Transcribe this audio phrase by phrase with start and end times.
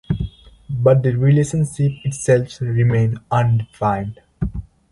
[0.67, 4.19] But the relationship itself remained undefined.